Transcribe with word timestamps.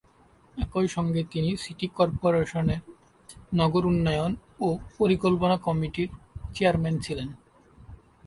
একইসঙ্গে 0.57 1.21
তিনি 1.23 1.49
সিটি 1.57 1.87
কর্পোরেশনের 1.97 2.81
নগর 3.55 3.83
উন্নয়ন 3.85 4.31
ও 4.59 4.67
পরিকল্পনা 4.97 5.55
কমিটির 5.57 6.09
চেয়ারম্যান 6.55 6.95
ছিলেন। 6.99 7.29